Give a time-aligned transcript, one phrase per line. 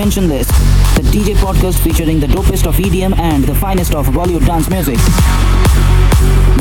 [0.00, 0.46] To Dimensionless,
[0.96, 4.96] the DJ podcast featuring the dopest of EDM and the finest of Bollywood dance music.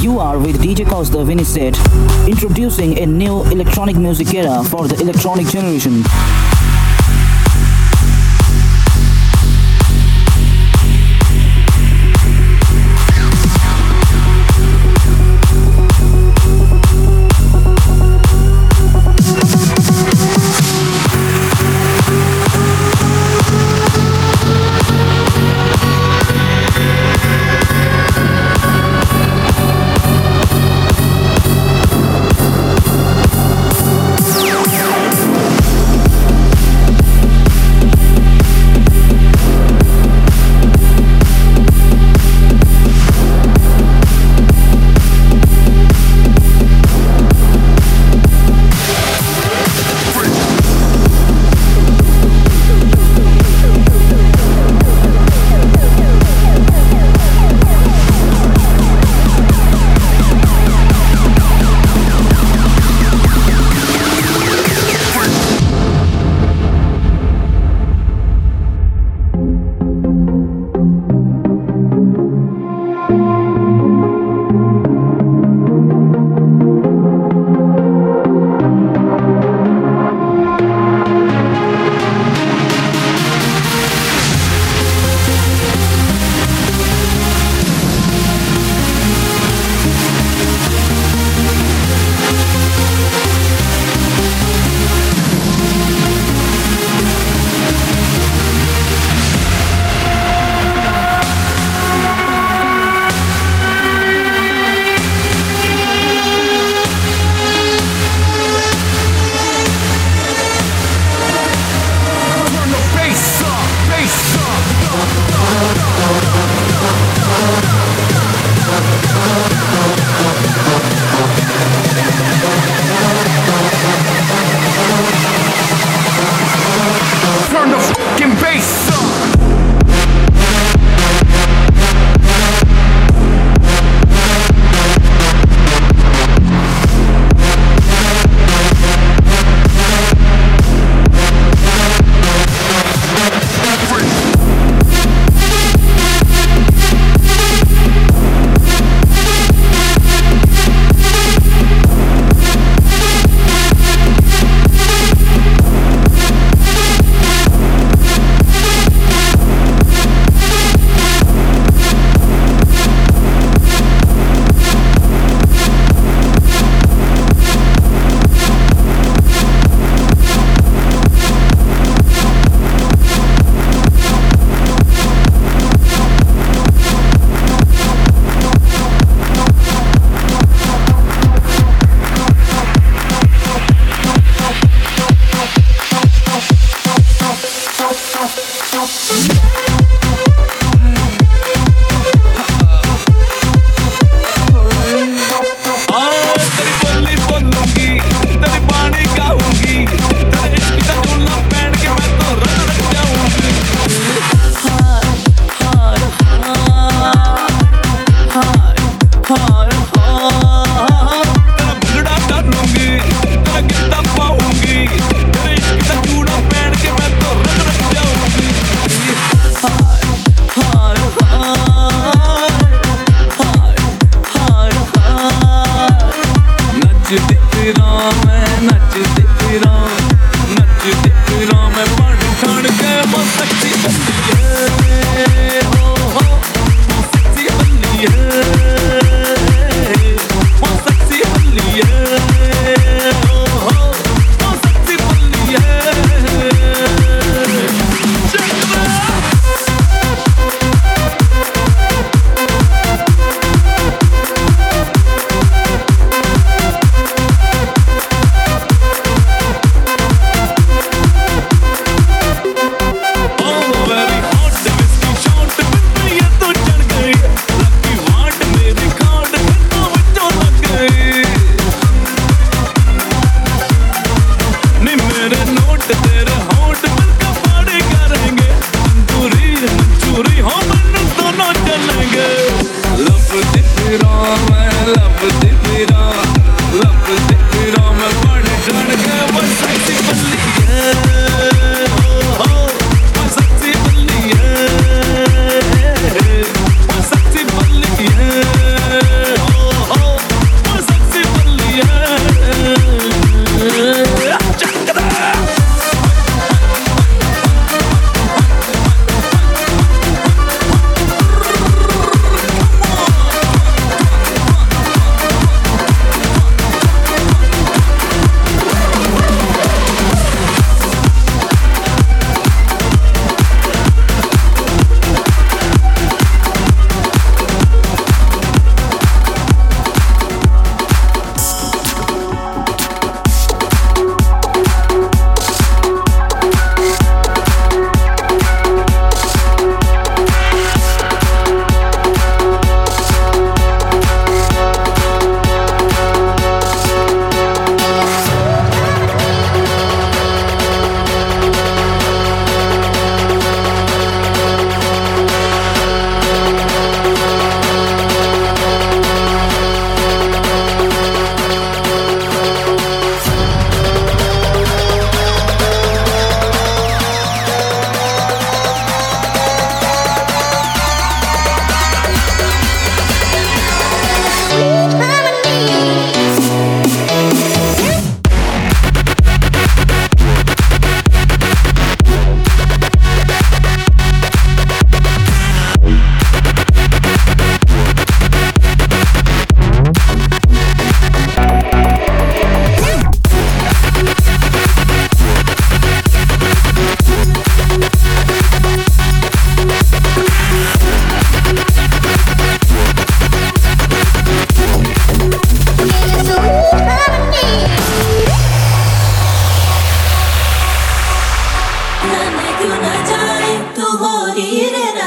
[0.03, 0.85] You are with DJ
[1.25, 1.77] Vinny set,
[2.27, 6.03] introducing a new electronic music era for the electronic generation.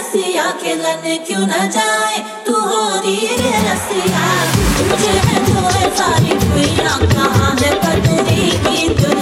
[0.03, 4.25] बन क्यों न जाए तू हो री रे रसिया
[4.89, 9.22] मुझे है जो है सारी दुनिया कहाँ है पतरी की Dulhania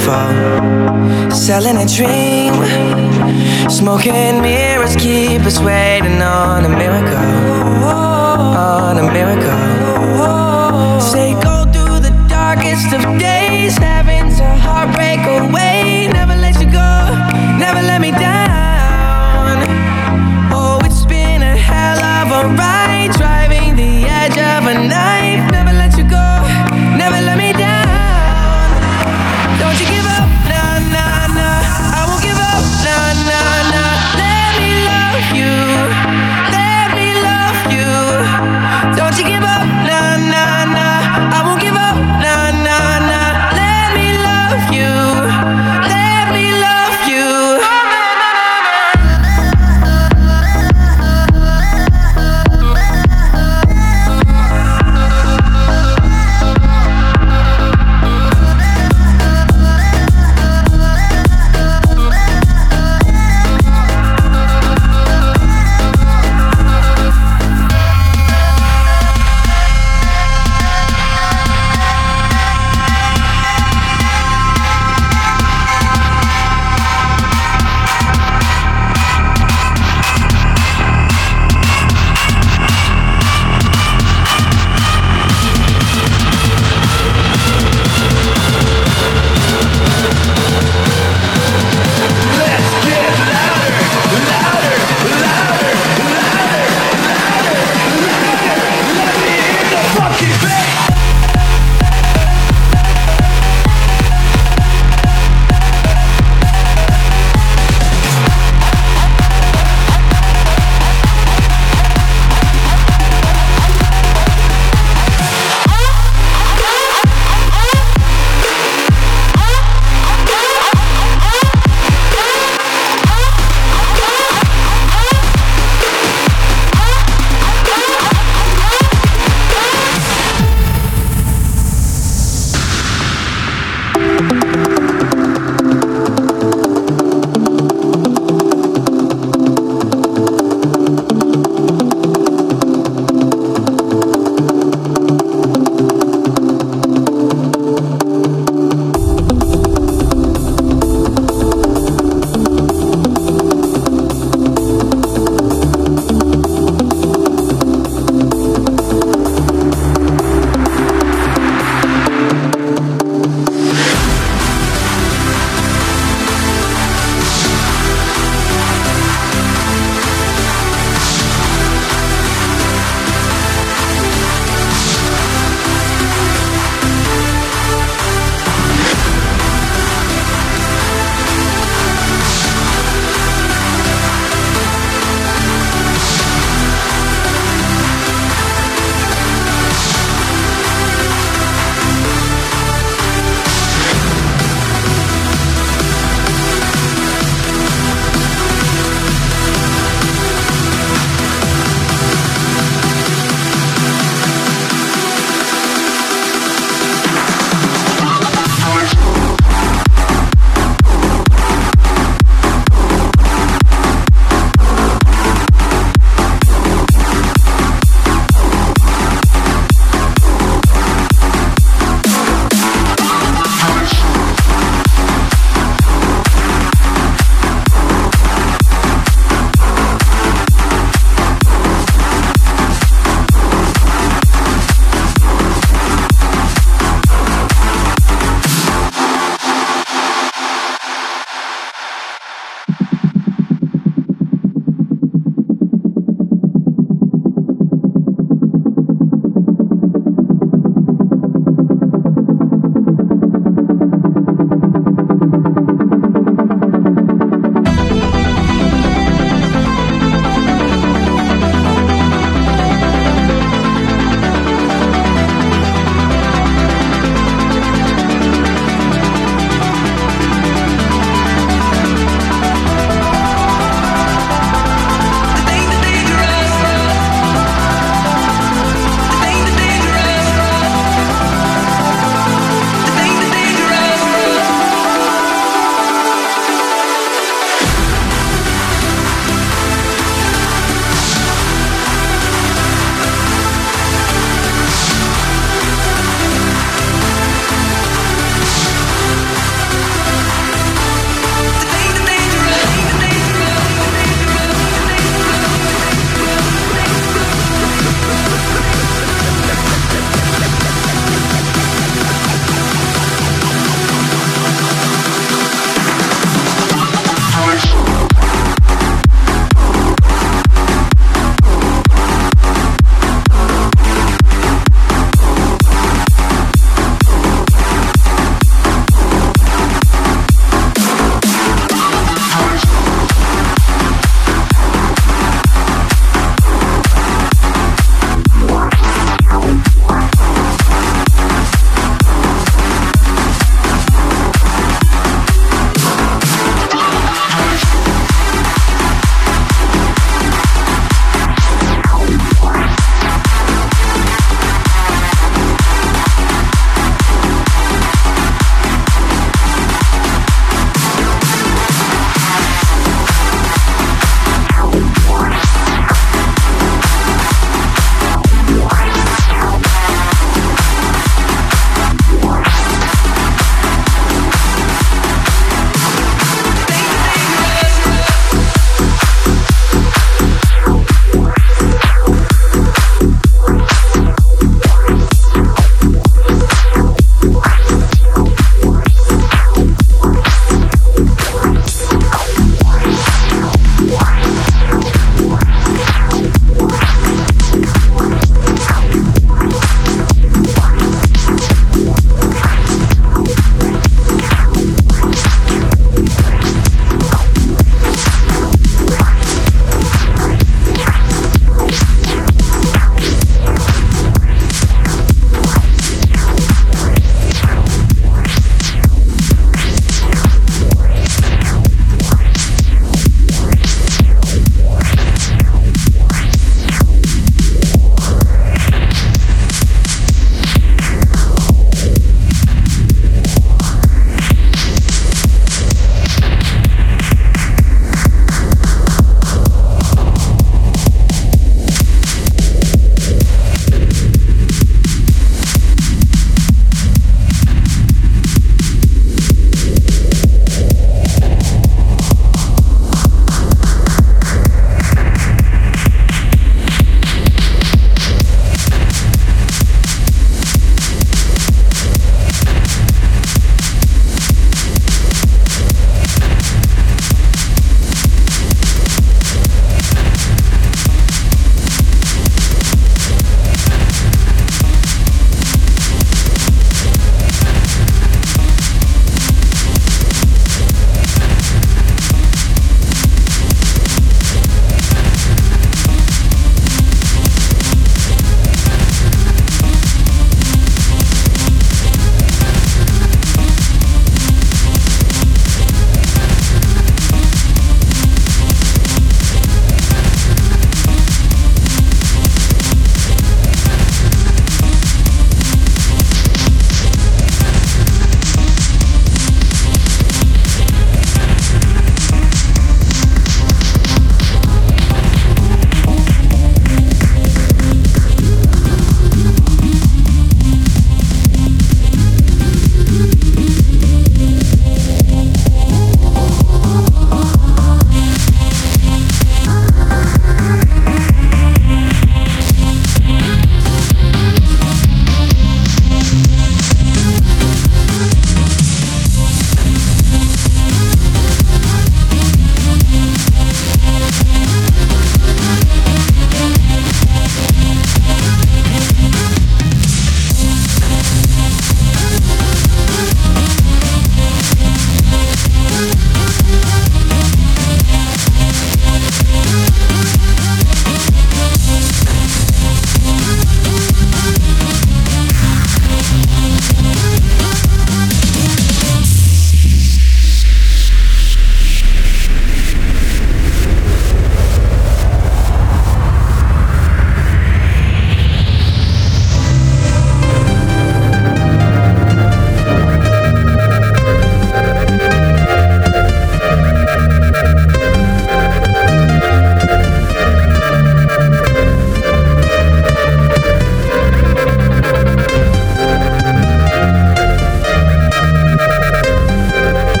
[0.00, 1.32] UFO.
[1.32, 2.54] Selling a dream,
[3.70, 7.16] smoking mirrors keep us waiting on a miracle,
[7.84, 11.00] on a miracle.
[11.00, 13.29] Say go through the darkest of days.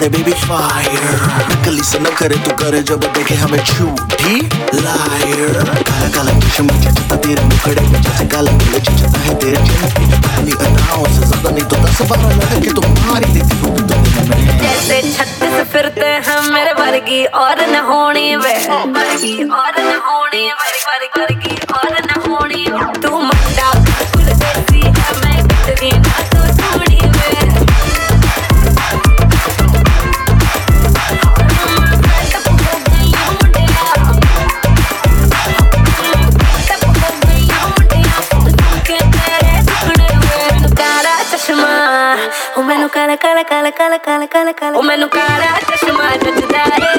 [0.00, 1.04] दे बेबी फायर
[1.50, 4.34] नकली से न करे तू करे जब देखे हमें झूठी
[4.84, 5.40] लायर
[5.88, 10.20] काला काला चश्म जचता तेरे मुखड़े में जैसे काला मिले जचता है तेरे चेहरे पे
[10.26, 13.76] पहली अदाओं से ज़्यादा नहीं तो दस बारह लड़के तो मार देती हूँ
[14.62, 20.46] जैसे छत्तीस फिरते हैं मेरे वर्गी और न होनी वे। हाँ। वर्गी और न होनी
[20.52, 22.64] वर्गी और न होनी
[43.72, 44.78] cala, cala, cala, cala, cala.
[44.78, 46.97] O mano cara tá chamando de dar.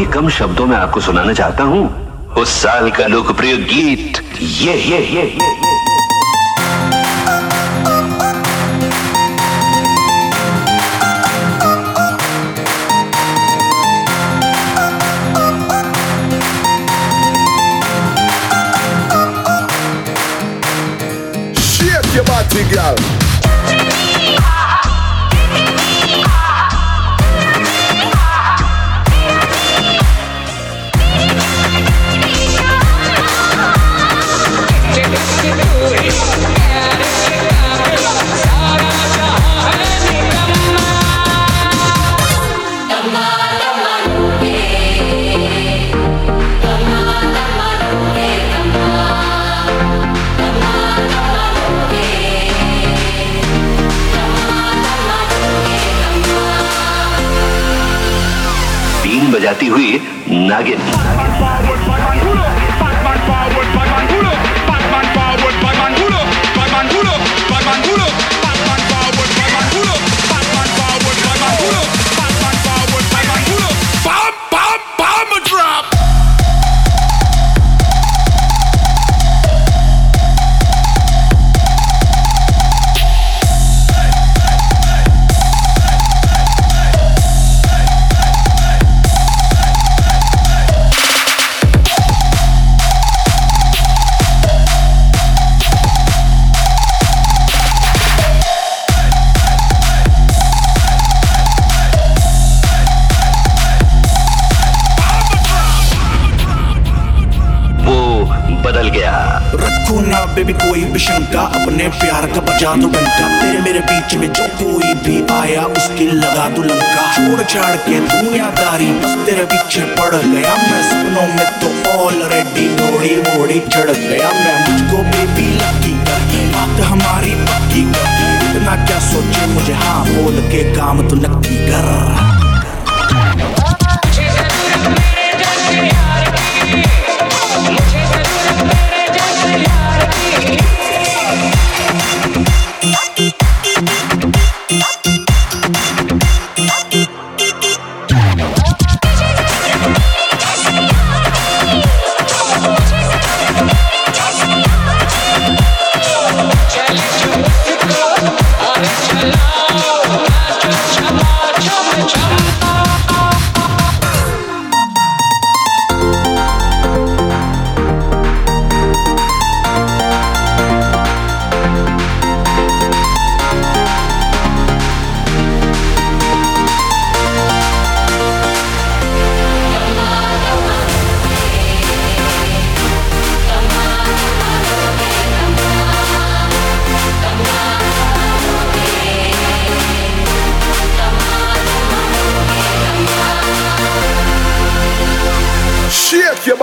[0.00, 1.84] ही कम शब्दों में आपको सुनाना चाहता हूँ
[2.38, 5.59] उस साल का लोकप्रिय गीत ये ये ये ये, ये।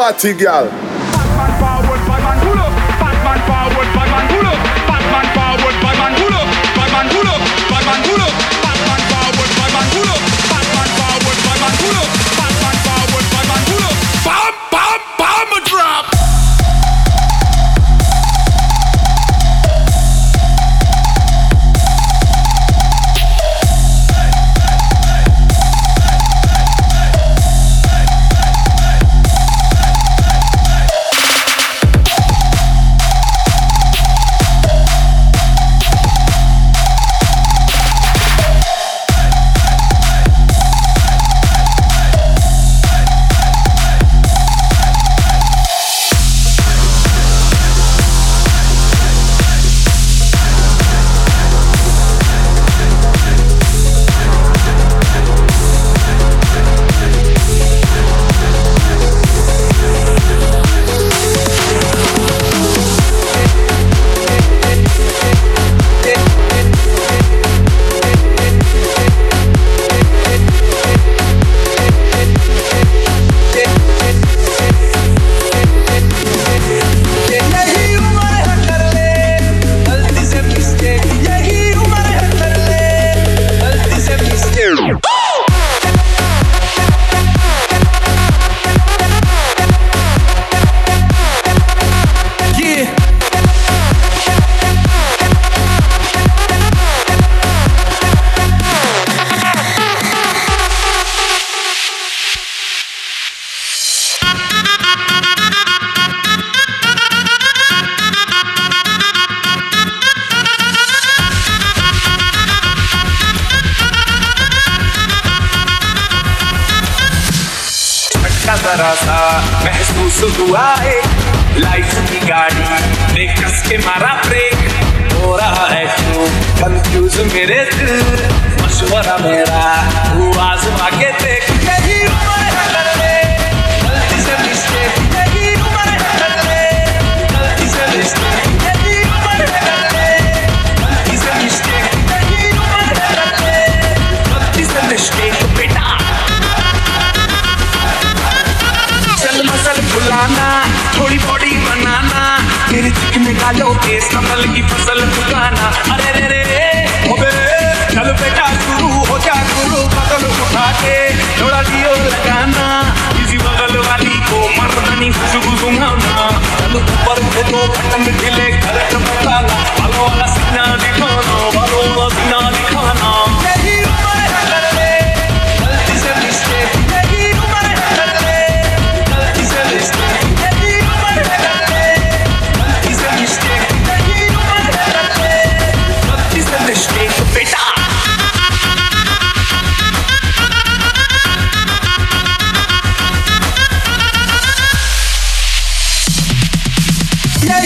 [0.08, 0.87] Shake your body, girl.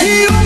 [0.01, 0.40] you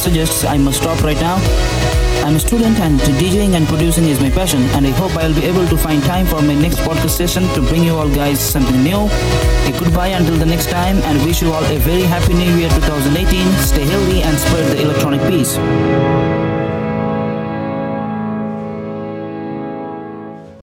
[0.00, 1.36] suggests, I must stop right now.
[2.24, 5.44] I'm a student and DJing and producing is my passion and I hope I'll be
[5.44, 8.82] able to find time for my next podcast session to bring you all guys something
[8.82, 9.08] new.
[9.68, 12.70] A goodbye until the next time and wish you all a very happy new year
[12.70, 13.52] 2018.
[13.58, 16.39] Stay healthy and spread the electronic peace.